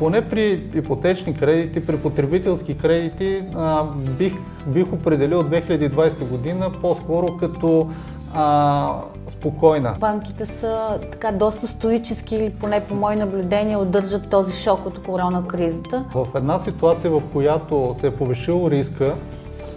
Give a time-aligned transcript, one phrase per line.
[0.00, 3.84] поне при ипотечни кредити, при потребителски кредити а,
[4.18, 4.32] бих,
[4.66, 7.90] бих определил 2020 година по-скоро като
[8.34, 8.88] а,
[9.28, 9.94] спокойна.
[10.00, 15.46] Банките са така доста стоически или поне по мои наблюдения удържат този шок от корона
[15.46, 16.04] кризата.
[16.14, 19.14] В една ситуация, в която се е повишил риска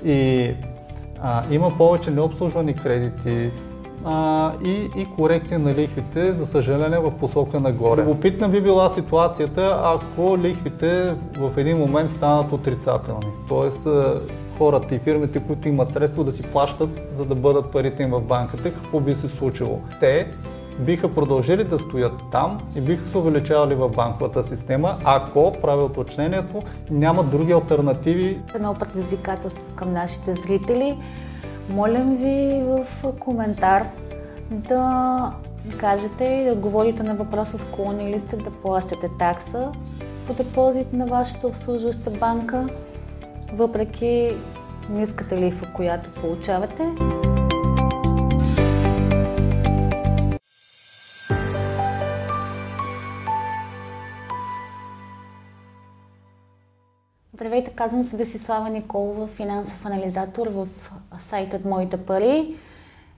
[0.06, 0.52] и
[1.22, 3.52] а, има повече необслужвани кредити,
[4.06, 8.02] а, и, и корекция на лихвите, за съжаление, в посока нагоре.
[8.02, 13.28] Любопитна би била ситуацията, ако лихвите в един момент станат отрицателни.
[13.50, 13.88] Тоест,
[14.58, 18.22] хората и фирмите, които имат средства да си плащат, за да бъдат парите им в
[18.22, 19.80] банката, какво би се случило?
[20.00, 20.28] Те
[20.80, 26.60] биха продължили да стоят там и биха се увеличавали в банковата система, ако, прави уточнението,
[26.92, 28.40] няма други альтернативи.
[28.56, 30.98] Едно предизвикателство към нашите зрители.
[31.70, 32.86] Молям ви в
[33.20, 33.86] коментар
[34.52, 35.32] да
[35.78, 39.72] кажете и да отговорите на въпроса склонни ли сте да плащате такса
[40.28, 42.68] по депозит на вашата обслужваща банка,
[43.54, 44.36] въпреки
[44.90, 46.84] ниската лихва, която получавате.
[57.36, 60.68] Здравейте, казвам се Десислава Николова, финансов анализатор в
[61.30, 62.56] сайтът Моите пари.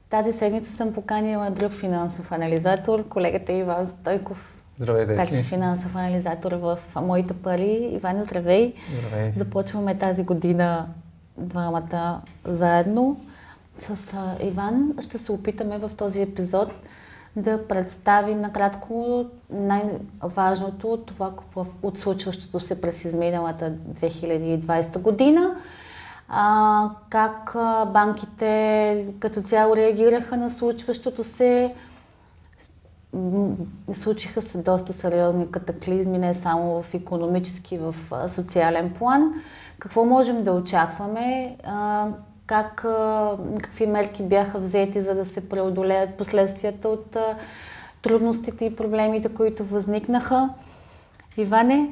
[0.09, 4.63] Тази седмица съм поканила друг финансов анализатор, колегата Иван Стойков.
[4.79, 7.89] Здравейте Такси финансов анализатор в Моите пари.
[7.91, 8.73] Иван, здравей!
[8.99, 9.33] Здравей!
[9.35, 10.87] Започваме тази година
[11.37, 13.17] двамата заедно.
[13.79, 13.95] С
[14.43, 16.71] Иван ще се опитаме в този епизод
[17.35, 21.31] да представим накратко най-важното от това
[21.83, 25.55] от случващото се през изминалата 2020 година.
[26.29, 27.55] А, как
[27.93, 31.75] банките като цяло реагираха на случващото се.
[33.93, 37.95] Случиха се доста сериозни катаклизми, не само в економически, в
[38.27, 39.33] социален план.
[39.79, 41.57] Какво можем да очакваме?
[41.63, 42.07] А,
[42.47, 42.75] как,
[43.61, 47.17] какви мерки бяха взети, за да се преодолеят последствията от
[48.01, 50.49] трудностите и проблемите, които възникнаха.
[51.37, 51.91] Иване,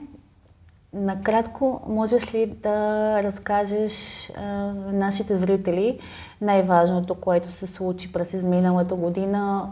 [0.94, 6.00] накратко, можеш ли да разкажеш на нашите зрители
[6.42, 9.70] най-важното, което се случи през изминалата година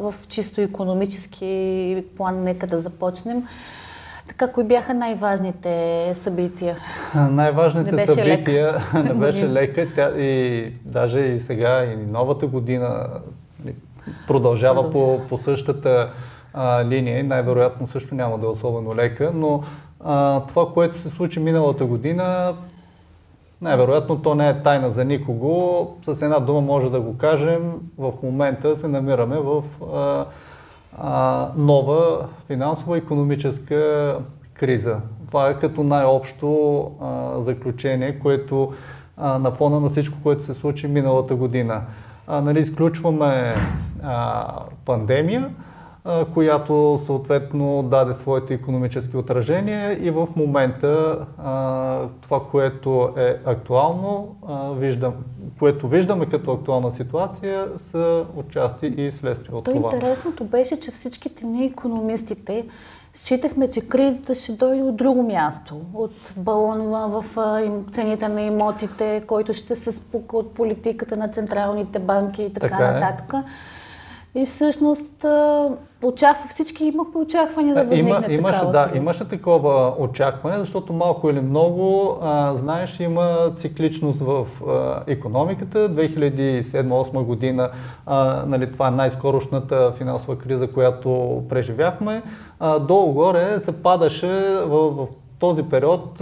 [0.00, 2.42] в чисто економически план?
[2.42, 3.46] Нека да започнем.
[4.30, 6.76] Така, кои бяха най-важните събития?
[7.14, 9.02] Най-важните не събития лека.
[9.04, 9.86] не беше лека.
[9.94, 13.06] Тя и даже и сега, и новата година
[13.64, 13.74] нали,
[14.26, 15.18] продължава, продължава.
[15.20, 16.10] По, по същата
[16.54, 19.62] а, линия и най-вероятно също няма да е особено лека, но
[20.04, 22.54] а, това, което се случи миналата година,
[23.60, 25.86] най-вероятно то не е тайна за никого.
[26.06, 27.72] С една дума може да го кажем.
[27.98, 29.62] В момента се намираме в
[29.94, 30.24] а,
[31.00, 34.16] а, нова финансова економическа
[34.54, 35.00] криза.
[35.28, 38.72] Това е като най-общо а, заключение, което
[39.16, 41.82] а, на фона на всичко, което се случи миналата година.
[42.26, 43.54] А, нали, изключваме
[44.02, 44.46] а,
[44.84, 45.50] пандемия,
[46.34, 51.18] която съответно даде своите економически отражения и в момента
[52.20, 54.36] това, което е актуално,
[54.76, 55.14] виждам,
[55.58, 59.90] което виждаме като актуална ситуация, са отчасти и следствие от То това.
[59.94, 62.66] Интересното беше, че всичките ние економистите
[63.12, 67.24] считахме, че кризата ще дойде от друго място, от балона в
[67.92, 72.84] цените на имотите, който ще се спука от политиката на централните банки и така, така
[72.84, 72.92] е.
[72.92, 73.34] нататък.
[74.34, 75.26] И всъщност
[76.02, 81.30] очаква, всички имахме очаквания да възникне Има, имаше, такава да, имаше такова очакване, защото малко
[81.30, 85.94] или много, а, знаеш, има цикличност в а, економиката.
[85.94, 87.70] 2007-2008 година,
[88.06, 92.22] а, нали, това е най-скорошната финансова криза, която преживяхме.
[92.60, 95.06] А, долу-горе се падаше в, в
[95.38, 96.14] този период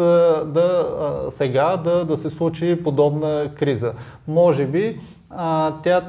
[0.46, 0.86] да,
[1.28, 3.92] сега да, да се случи подобна криза.
[4.28, 5.00] Може би
[5.30, 6.02] а, тя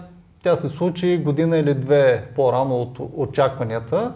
[0.44, 4.14] тя се случи година или две по-рано от очакванията,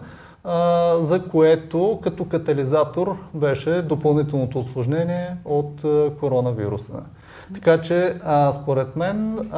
[1.00, 5.82] за което като катализатор беше допълнителното осложнение от
[6.20, 6.92] коронавируса.
[7.54, 8.16] Така че,
[8.62, 9.50] според мен,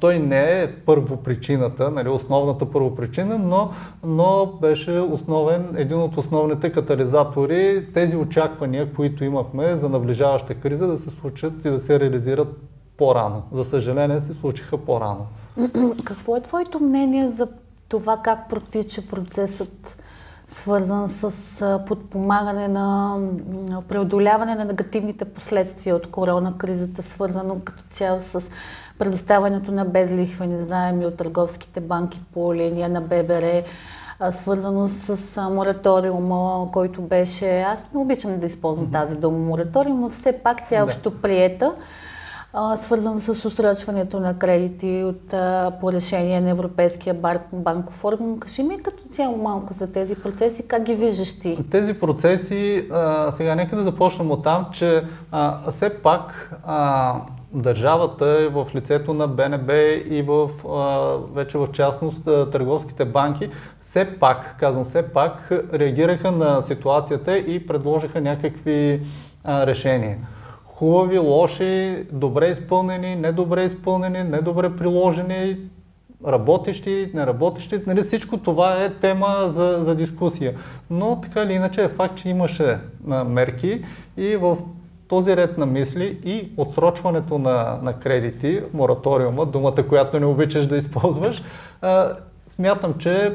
[0.00, 3.70] той не е първопричината, нали, основната първопричина, но,
[4.04, 10.98] но беше основен, един от основните катализатори, тези очаквания, които имахме за наближаваща криза, да
[10.98, 12.48] се случат и да се реализират
[12.96, 13.42] по-рано.
[13.52, 15.26] За съжаление се случиха по-рано.
[16.04, 17.48] Какво е твоето мнение за
[17.88, 20.02] това как протича процесът,
[20.46, 23.16] свързан с подпомагане на
[23.88, 28.42] преодоляване на негативните последствия от корона кризата, свързано като цяло с
[28.98, 33.62] предоставянето на безлихвени заеми от търговските банки по линия на ББР,
[34.30, 37.60] свързано с мораториума, който беше...
[37.60, 41.74] Аз не обичам да използвам тази дума мораториум, но все пак тя е общо приета
[42.76, 45.28] свързан с усрочването на кредити от,
[45.80, 47.14] по решение на Европейския
[47.52, 48.40] банков орган.
[48.40, 51.58] Кажи ми като цяло малко за тези процеси, как ги виждаш ти?
[51.70, 52.88] Тези процеси,
[53.30, 55.04] сега нека да започнем от там, че
[55.70, 56.52] все пак
[57.52, 59.72] държавата е в лицето на БНБ
[60.10, 60.50] и в,
[61.34, 68.20] вече в частност търговските банки, все пак, казвам все пак, реагираха на ситуацията и предложиха
[68.20, 69.06] някакви
[69.46, 70.18] решения
[70.78, 75.56] хубави, лоши, добре изпълнени, недобре изпълнени, недобре приложени,
[76.26, 77.80] работещи, неработещи.
[77.86, 80.54] Нали, всичко това е тема за, за дискусия.
[80.90, 82.78] Но така или иначе е факт, че имаше
[83.10, 83.84] а, мерки
[84.16, 84.56] и в
[85.08, 90.76] този ред на мисли и отсрочването на, на кредити, мораториума, думата, която не обичаш да
[90.76, 91.42] използваш,
[91.82, 92.12] а,
[92.58, 93.32] смятам, че е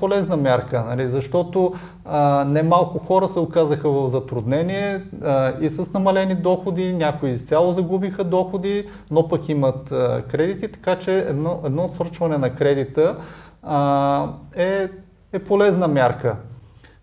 [0.00, 1.72] полезна мярка, нали, защото
[2.04, 8.24] а, немалко хора се оказаха в затруднение а, и с намалени доходи, някои изцяло загубиха
[8.24, 13.16] доходи, но пък имат а, кредити, така че едно, едно отсрочване на кредита
[13.62, 14.88] а, е,
[15.32, 16.36] е полезна мярка.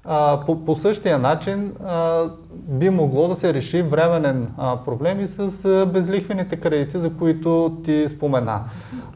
[0.05, 5.27] А, по, по същия начин а, би могло да се реши временен а, проблем и
[5.27, 8.61] с а, безлихвените кредити, за които ти спомена.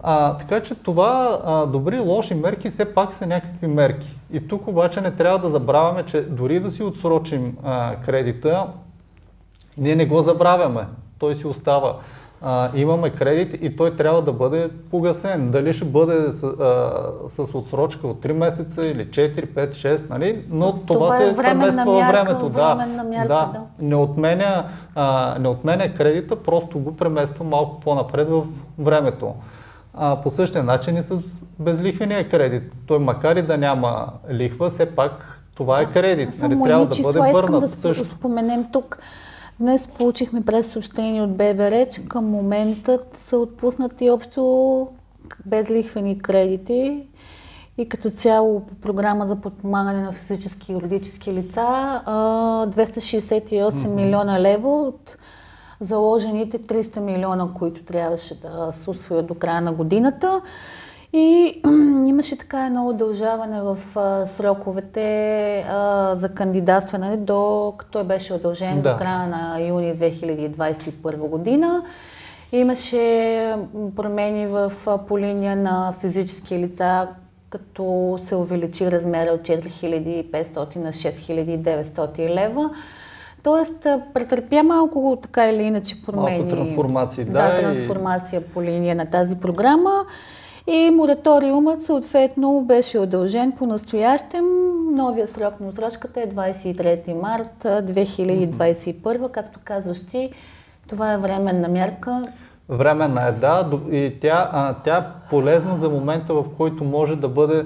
[0.05, 4.19] А, така че това а, добри, лоши мерки все пак са някакви мерки.
[4.31, 8.67] И тук обаче не трябва да забравяме, че дори да си отсрочим а, кредита,
[9.77, 10.85] ние не го забравяме.
[11.19, 11.95] Той си остава
[12.43, 15.51] а, имаме кредит и той трябва да бъде погасен.
[15.51, 16.91] Дали ще бъде с, а,
[17.29, 20.45] с отсрочка от 3 месеца или 4, 5, 6, нали?
[20.49, 22.49] но това, това се е премества във времето.
[22.49, 22.75] Да,
[23.09, 23.49] мярка, да.
[23.53, 23.61] да.
[23.79, 24.65] Не, отменя,
[24.95, 28.43] а, не отменя кредита, просто го премества малко по-напред в
[28.79, 29.33] времето.
[29.93, 31.19] А, по същия начин и с
[31.59, 32.63] безлихвения кредит.
[32.87, 36.29] Той макар и да няма лихва, все пак това е кредит.
[36.41, 36.63] Нали?
[36.63, 37.61] Трябва да бъде върнат.
[37.61, 38.05] Да също.
[38.05, 38.97] споменем тук.
[39.59, 44.87] Днес получихме през съобщение от ББР, че към момента са отпуснати общо
[45.45, 47.07] безлихвени кредити
[47.77, 53.87] и като цяло по програма за подпомагане на физически и юридически лица 268 mm-hmm.
[53.87, 55.17] милиона лева от
[55.83, 60.41] заложените 300 милиона, които трябваше да се усвоят до края на годината.
[61.13, 61.61] И
[62.07, 68.91] имаше така едно удължаване в а, сроковете а, за кандидатстване, до като беше удължен да.
[68.91, 71.83] до края на юни 2021 година.
[72.51, 73.55] Имаше
[73.95, 74.71] промени в,
[75.07, 77.07] по линия на физически лица,
[77.49, 82.69] като се увеличи размера от 4500 на 6900 лева.
[83.43, 86.37] Тоест, претърпя малко така или иначе промени.
[86.39, 87.31] Малко трансформации, да.
[87.31, 88.43] Да, трансформация и...
[88.43, 90.05] по линия на тази програма.
[90.67, 94.45] И мораториумът съответно беше удължен по настоящем.
[94.95, 99.31] Новия срок на отсрочката е 23 март 2021.
[99.31, 100.29] Както казваш ти,
[100.87, 102.23] това е временна мярка.
[102.69, 107.65] Временна е, да, и тя, тя е полезна за момента, в който може да бъде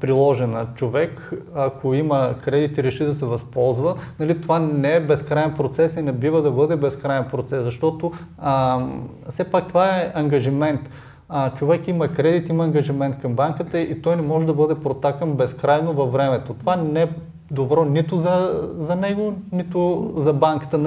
[0.00, 0.66] приложена.
[0.74, 5.94] Човек, ако има кредит и реши да се възползва, нали, това не е безкрайен процес
[5.96, 8.80] и не бива да бъде безкрайен процес, защото а,
[9.28, 10.90] все пак това е ангажимент
[11.28, 15.32] а, човек има кредит, има ангажимент към банката и той не може да бъде протакан
[15.32, 16.54] безкрайно във времето.
[16.54, 17.08] Това не е
[17.50, 20.78] добро нито за, за него, нито за банката.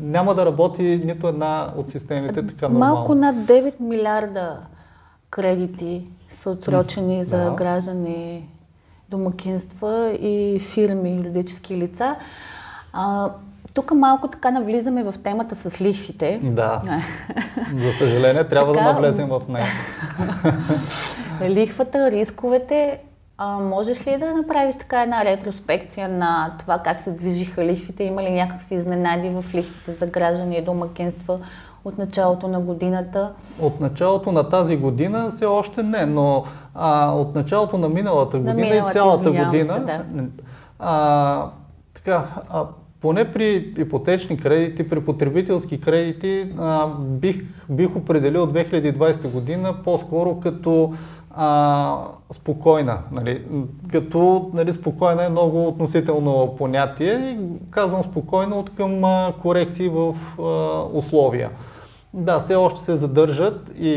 [0.00, 2.94] Няма да работи нито една от системите така нормално.
[2.94, 4.58] Малко над 9 милиарда
[5.30, 7.50] кредити са отсрочени за да.
[7.50, 8.48] граждани,
[9.08, 12.16] домакинства и фирми, юридически лица.
[12.92, 13.30] А,
[13.74, 16.40] тук малко така навлизаме в темата с лихвите.
[16.42, 16.82] Да.
[17.76, 19.66] За съжаление, трябва така, да навлезем в нея.
[21.50, 22.98] Лихвата, рисковете.
[23.38, 28.04] А, можеш ли да направиш така една ретроспекция на това как се движиха лихвите?
[28.04, 31.38] Има ли някакви изненади в лихвите за граждани и домакинства
[31.84, 33.32] от началото на годината?
[33.60, 38.54] От началото на тази година все още не, но а, от началото на миналата година
[38.54, 39.74] на миналата, и цялата година.
[39.74, 40.04] Се, да.
[40.78, 41.50] а,
[41.94, 42.64] така, а,
[43.00, 50.92] поне при ипотечни кредити, при потребителски кредити, а, бих, бих определил 2020 година по-скоро като
[51.36, 51.98] а,
[52.32, 52.98] спокойна.
[53.12, 53.44] Нали?
[53.92, 57.38] Като нали, спокойна е много относително понятие и
[57.70, 60.42] казвам спокойно от към а, корекции в а,
[60.98, 61.50] условия.
[62.14, 63.90] Да, все още се задържат и,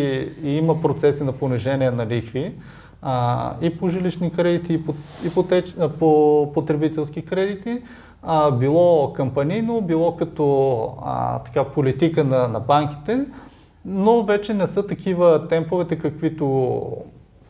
[0.44, 2.54] и има процеси на понижение на лихви
[3.02, 4.94] а, и по жилищни кредити, и по,
[5.26, 7.82] и по, теч, по потребителски кредити
[8.24, 13.26] а, било кампанийно, било като а, така, политика на, на банките,
[13.86, 16.88] но вече не са такива темповете, каквито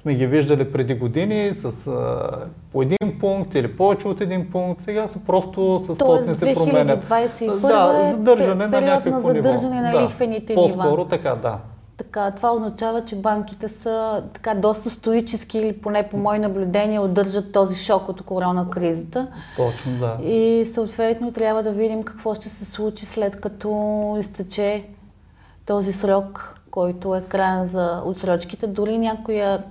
[0.02, 2.30] сме ги виждали преди години с а,
[2.72, 4.82] по един пункт или повече от един пункт.
[4.82, 7.04] Сега са просто с стотни се променят.
[7.04, 10.00] 2021 да, е задържане на някакво на задържане ниво.
[10.00, 10.78] на лихвените да, нива.
[10.78, 11.58] По-скоро така, да.
[11.98, 17.52] Така, това означава, че банките са така доста стоически или поне по мои наблюдения удържат
[17.52, 19.28] този шок от корона кризата.
[19.58, 20.18] Точно, да.
[20.30, 24.84] И съответно трябва да видим какво ще се случи след като изтече
[25.66, 28.68] този срок, който е крайен за отсрочките.
[28.68, 29.64] Дори някоя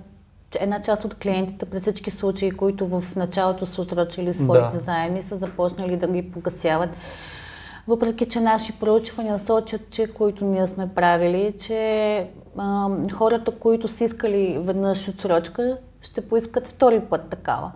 [0.60, 4.82] една част от клиентите при всички случаи, които в началото са отсрочили своите да.
[4.82, 6.90] заеми, са започнали да ги погасяват.
[7.88, 14.04] Въпреки, че наши проучвания сочат, че които ние сме правили, че а, хората, които са
[14.04, 17.72] искали веднъж отсрочка, ще поискат втори път такава.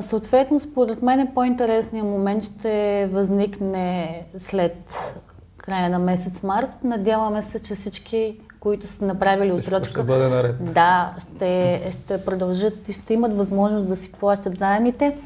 [0.00, 5.14] Съответно, според мен по-интересният момент ще възникне след
[5.56, 6.84] края на месец март.
[6.84, 10.72] Надяваме се, че всички, които са направили отсрочка, ще бъде наред.
[10.74, 15.18] Да, ще, ще продължат и ще имат възможност да си плащат заемите.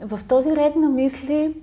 [0.00, 1.54] В този ред на мисли,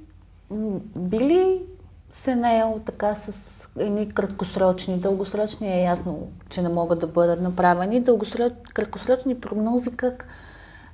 [0.96, 1.62] били
[2.10, 8.00] се наел така с едни краткосрочни, дългосрочни е ясно, че не могат да бъдат направени.
[8.00, 8.54] Дългосроч...
[8.74, 10.28] краткосрочни прогнози как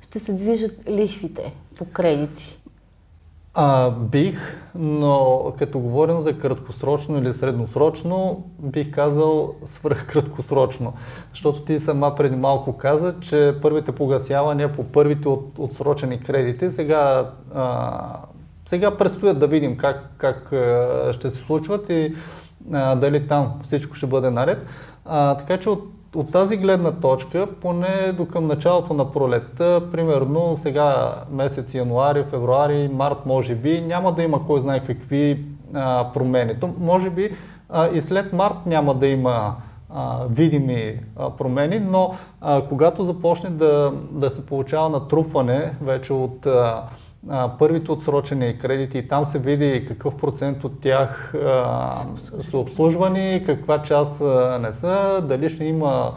[0.01, 2.59] ще се движат лихвите по кредити?
[3.53, 10.93] А, бих, но като говорим за краткосрочно или средносрочно, бих казал свръхкраткосрочно.
[11.29, 17.31] Защото ти сама преди малко каза, че първите погасявания по първите от, отсрочени кредити сега
[17.55, 18.19] а,
[18.65, 20.45] сега предстоят да видим как, как
[21.15, 22.15] ще се случват и
[22.73, 24.65] а, дали там всичко ще бъде наред.
[25.05, 25.83] А, така че от,
[26.15, 32.89] от тази гледна точка, поне до към началото на пролетта, примерно сега месец януари, февруари,
[32.93, 36.59] март, може би, няма да има кой знае какви а, промени.
[36.59, 37.31] То, може би
[37.69, 39.55] а, и след март няма да има
[39.89, 46.45] а, видими а, промени, но а, когато започне да, да се получава натрупване вече от
[46.45, 46.83] а,
[47.29, 51.91] а, първите отсрочени кредити и там се види какъв процент от тях а,
[52.39, 56.13] са обслужвани, каква част а, не са, дали ще има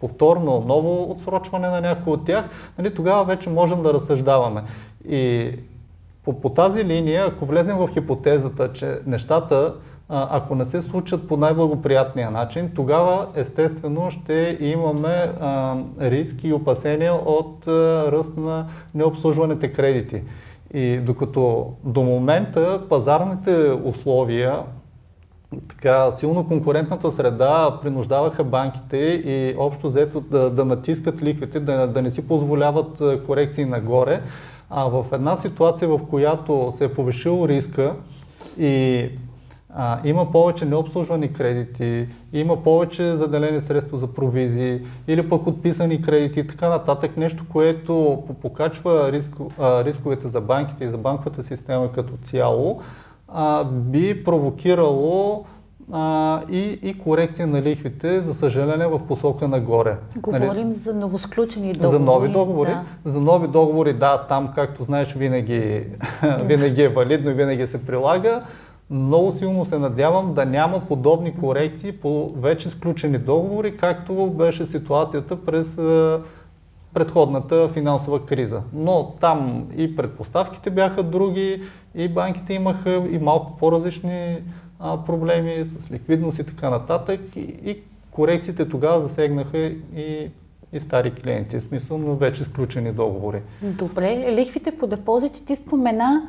[0.00, 2.48] повторно ново отсрочване на някои от тях,
[2.78, 4.62] нали, тогава вече можем да разсъждаваме.
[5.08, 5.50] И
[6.24, 9.74] по, по тази линия, ако влезем в хипотезата, че нещата
[10.08, 17.14] ако не се случат по най-благоприятния начин, тогава естествено ще имаме а, риск и опасения
[17.14, 17.72] от а,
[18.12, 20.22] ръст на необслужваните кредити.
[20.74, 24.58] И докато до момента пазарните условия,
[25.68, 32.02] така силно конкурентната среда принуждаваха банките и общо взето да, да натискат лихвите, да, да
[32.02, 34.22] не си позволяват корекции нагоре,
[34.70, 37.94] а в една ситуация, в която се е повишил риска
[38.58, 39.08] и
[39.78, 46.40] а, има повече необслужвани кредити, има повече заделени средства за провизии или пък отписани кредити
[46.40, 47.16] и така нататък.
[47.16, 52.80] Нещо, което покачва риск, а, рисковете за банките и за банковата система като цяло,
[53.28, 55.44] а, би провокирало
[55.92, 59.96] а, и, и корекция на лихвите, за съжаление, в посока нагоре.
[60.16, 60.72] Говорим нали?
[60.72, 61.90] за новосключени договори.
[61.90, 62.70] За нови договори.
[63.04, 63.10] Да.
[63.10, 65.84] За нови договори, да, там, както знаеш, винаги,
[66.42, 68.42] винаги е валидно и винаги се прилага.
[68.90, 75.44] Много силно се надявам да няма подобни корекции по вече сключени договори, както беше ситуацията
[75.44, 76.18] през е,
[76.94, 78.62] предходната финансова криза.
[78.72, 81.62] Но там и предпоставките бяха други,
[81.94, 84.38] и банките имаха и малко по-различни
[85.06, 87.20] проблеми с ликвидност и така нататък.
[87.36, 87.78] И
[88.10, 89.58] корекциите тогава засегнаха
[89.96, 90.30] и,
[90.72, 93.42] и стари клиенти, в смисъл на вече сключени договори.
[93.62, 96.22] Добре, лихвите по депозити ти спомена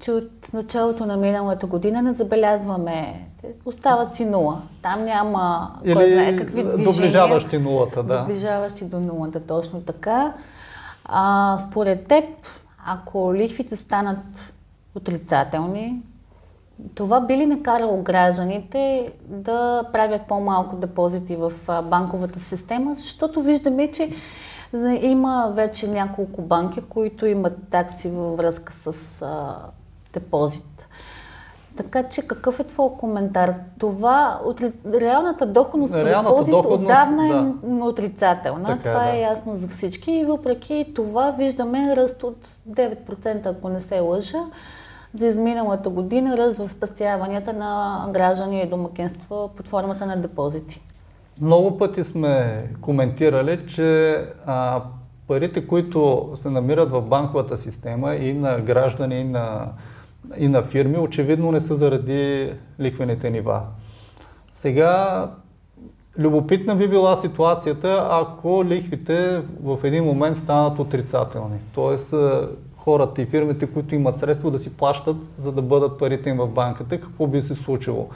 [0.00, 3.28] че от началото на миналата година не забелязваме.
[3.64, 4.62] Остават си нула.
[4.82, 6.84] Там няма Или кой знае какви движения.
[6.84, 8.18] Доближаващи нулата, да.
[8.18, 10.34] Доближаващи до нулата, точно така.
[11.04, 12.24] А, според теб,
[12.86, 14.52] ако лихвите станат
[14.94, 16.02] отрицателни,
[16.94, 24.10] това би ли накарало гражданите да правят по-малко депозити в банковата система, защото виждаме, че
[25.00, 29.20] има вече няколко банки, които имат такси във връзка с
[30.14, 30.88] депозит.
[31.76, 33.54] Така че какъв е твой коментар?
[33.78, 34.60] Това, от,
[34.94, 37.32] реалната доходност по депозит доходност, отдавна е
[37.66, 37.84] да.
[37.84, 38.66] отрицателна.
[38.66, 39.18] Така, това е да.
[39.18, 44.38] е ясно за всички и въпреки това виждаме ръст от 9%, ако не се лъжа,
[45.12, 50.82] за изминалата година ръст в спестяванията на граждани и домакинства под формата на депозити.
[51.40, 54.16] Много пъти сме коментирали, че
[54.46, 54.82] а,
[55.28, 59.68] парите, които се намират в банковата система и на граждани, и на
[60.36, 63.62] и на фирми, очевидно не са заради лихвените нива.
[64.54, 65.28] Сега
[66.18, 71.56] Любопитна би била ситуацията, ако лихвите в един момент станат отрицателни.
[71.74, 72.14] Тоест,
[72.76, 76.48] хората и фирмите, които имат средства да си плащат, за да бъдат парите им в
[76.48, 78.08] банката, какво би се случило?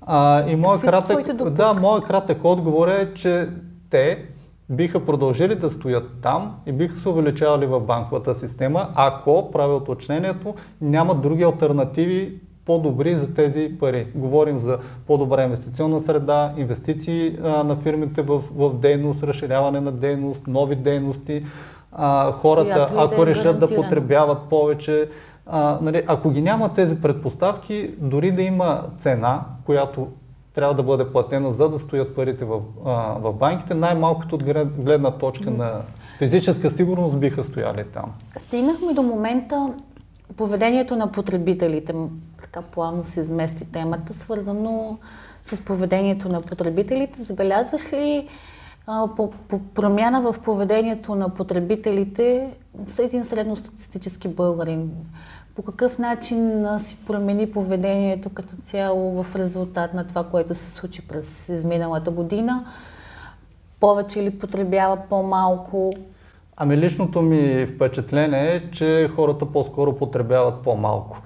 [0.00, 3.48] А, и моят кратък, да, моят кратък отговор е, че
[3.90, 4.24] те
[4.70, 10.54] биха продължили да стоят там и биха се увеличавали в банковата система, ако, правя уточнението,
[10.80, 14.06] няма други альтернативи по-добри за тези пари.
[14.14, 20.46] Говорим за по-добра инвестиционна среда, инвестиции а, на фирмите в, в дейност, разширяване на дейност,
[20.46, 21.44] нови дейности.
[21.92, 25.08] А, хората, ако да решат да потребяват повече,
[25.46, 30.08] а, нали, ако ги няма тези предпоставки, дори да има цена, която
[30.56, 34.44] трябва да бъде платена, за да стоят парите в, а, в банките, най-малкото от
[34.78, 35.82] гледна точка на
[36.18, 38.12] физическа сигурност биха стояли там.
[38.36, 39.72] Стигнахме до момента
[40.36, 41.94] поведението на потребителите.
[42.42, 44.98] Така плавно се измести темата, свързано
[45.44, 47.22] с поведението на потребителите.
[47.22, 48.28] Забелязваш ли
[48.86, 52.50] а, по, по промяна в поведението на потребителите
[52.86, 54.90] с един средностатистически българин?
[55.56, 61.08] По какъв начин си промени поведението като цяло в резултат на това, което се случи
[61.08, 62.64] през изминалата година?
[63.80, 65.92] Повече или потребява по-малко?
[66.56, 71.22] Ами личното ми впечатление е, че хората по-скоро потребяват по-малко.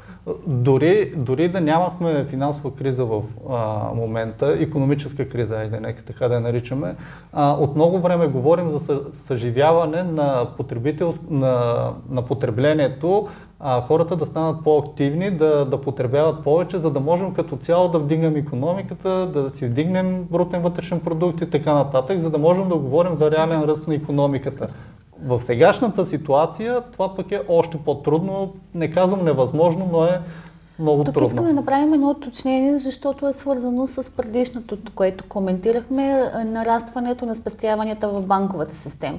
[0.47, 6.35] Дори, дори да нямахме финансова криза в а, момента, економическа криза, айде нека така да
[6.35, 6.95] я наричаме,
[7.33, 10.47] а, от много време говорим за съживяване на,
[11.31, 13.29] на, на потреблението,
[13.61, 17.99] а, хората да станат по-активни, да, да потребяват повече, за да можем като цяло да
[17.99, 22.77] вдигнем економиката, да си вдигнем брутен вътрешен продукт и така нататък, за да можем да
[22.77, 24.69] говорим за реален ръст на економиката.
[25.25, 28.53] В сегашната ситуация това пък е още по-трудно.
[28.75, 30.21] Не казвам невъзможно, но е
[30.79, 31.29] много Тук трудно.
[31.29, 38.09] искам да направим едно уточнение, защото е свързано с предишното, което коментирахме, нарастването на спестяванията
[38.09, 39.19] в банковата система.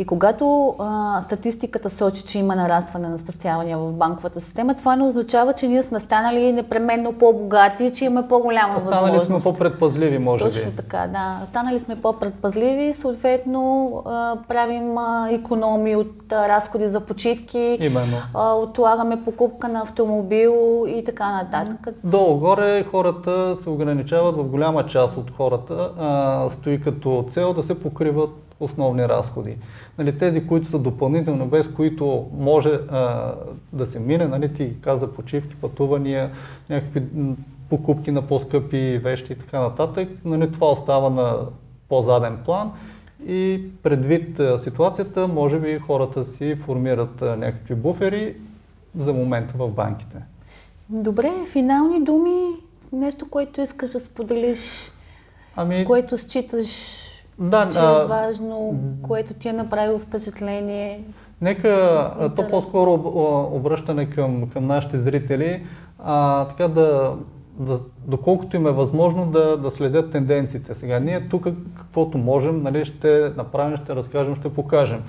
[0.00, 5.04] И когато а, статистиката сочи, че има нарастване на спестявания в банковата система, това не
[5.04, 9.06] означава, че ние сме станали непременно по-богати, че имаме по-голяма възможност.
[9.06, 10.64] Станали сме по-предпазливи, може Точно би.
[10.64, 11.46] Точно така, да.
[11.50, 18.16] Станали сме по-предпазливи, съответно а, правим а, економии от а, разходи за почивки, Именно.
[18.34, 21.94] А, отлагаме покупка на автомобил и така нататък.
[22.04, 27.80] Долу-горе хората се ограничават в голяма част от хората, а, стои като цел да се
[27.80, 29.56] покриват основни разходи.
[29.98, 33.34] Нали, тези, които са допълнителни, без които може а,
[33.72, 36.30] да се мине, нали, ти каза почивки, пътувания,
[36.70, 37.02] някакви
[37.70, 41.38] покупки на по-скъпи вещи и така нататък, нали, това остава на
[41.88, 42.72] по-заден план
[43.26, 48.36] и предвид а, ситуацията, може би хората си формират а, някакви буфери
[48.98, 50.16] за момента в банките.
[50.88, 52.40] Добре, финални думи,
[52.92, 54.92] нещо, което искаш да споделиш,
[55.56, 55.84] ами...
[55.84, 56.68] което считаш
[57.40, 61.04] да, че е важно, което ти е направило впечатление?
[61.40, 61.68] Нека,
[62.20, 62.92] да, то по-скоро
[63.52, 65.66] обръщане към, към нашите зрители,
[65.98, 67.16] а, така да,
[67.58, 70.74] да, доколкото им е възможно да, да следят тенденциите.
[70.74, 75.02] Сега ние тук каквото можем, нали, ще направим, ще разкажем, ще покажем.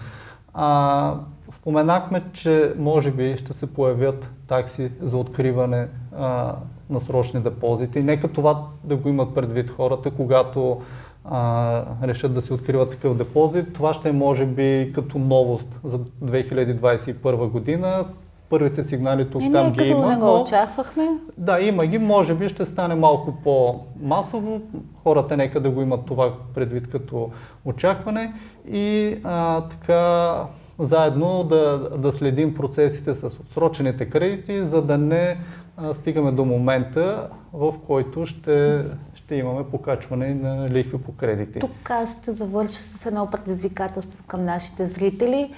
[0.54, 1.16] А,
[1.52, 6.56] споменахме, че може би ще се появят такси за откриване а,
[6.90, 8.04] на срочни депозити.
[8.04, 10.82] Нека това да го имат предвид хората, когато
[11.26, 13.74] а, решат да си откриват такъв депозит.
[13.74, 18.06] Това ще е може би като новост за 2021 година.
[18.50, 20.08] Първите сигнали тук и там ги има.
[20.08, 21.08] Не го очаквахме.
[21.38, 21.98] Да, има ги.
[21.98, 24.62] Може би ще стане малко по-масово.
[25.04, 27.30] Хората нека да го имат това предвид като
[27.66, 28.34] очакване.
[28.72, 30.36] И а, така
[30.80, 35.38] заедно да, да следим процесите с отсрочените кредити, за да не
[35.78, 38.86] а, стигаме до момента, в който ще
[39.32, 41.60] ще имаме покачване на лихви по кредити.
[41.60, 45.54] Тук аз ще завърша с едно предизвикателство към нашите зрители.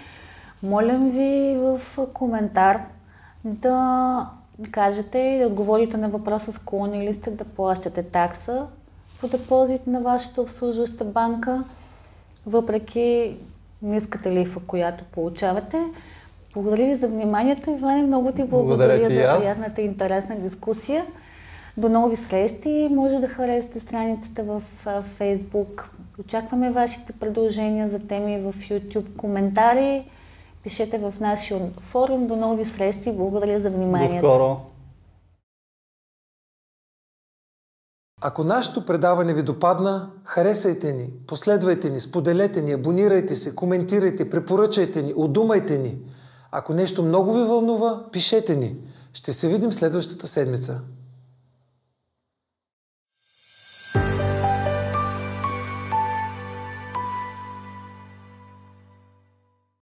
[0.64, 1.82] Молям ви в
[2.14, 2.82] коментар
[3.44, 4.30] да
[4.72, 8.66] кажете и да отговорите на въпроса склонни ли сте да плащате такса
[9.22, 11.64] по депозит на вашата обслужваща банка,
[12.46, 13.38] въпреки
[13.82, 15.78] ниската лихва, която получавате.
[16.54, 18.04] Благодаря ви за вниманието, Иване.
[18.04, 21.06] Много ти благодаря, благодаря за приятната и интересна дискусия.
[21.78, 22.88] До нови срещи.
[22.92, 24.64] Може да харесате страницата в
[25.20, 25.84] Facebook.
[26.20, 30.10] Очакваме вашите предложения за теми в YouTube, коментари.
[30.64, 32.28] Пишете в нашия форум.
[32.28, 33.12] До нови срещи.
[33.12, 34.14] Благодаря за вниманието.
[34.14, 34.60] До скоро.
[38.22, 45.04] Ако нашето предаване ви допадна, харесайте ни, последвайте ни, споделете ни, абонирайте се, коментирайте, препоръчайте
[45.04, 45.98] ни, удумайте ни.
[46.52, 48.76] Ако нещо много ви вълнува, пишете ни.
[49.14, 50.82] Ще се видим следващата седмица.